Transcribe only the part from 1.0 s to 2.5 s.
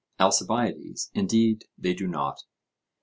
Indeed they do not.